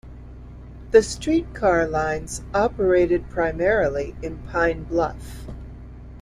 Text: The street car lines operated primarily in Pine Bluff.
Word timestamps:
The 0.89 1.03
street 1.03 1.53
car 1.53 1.85
lines 1.85 2.41
operated 2.55 3.29
primarily 3.29 4.15
in 4.23 4.39
Pine 4.47 4.83
Bluff. 4.85 5.45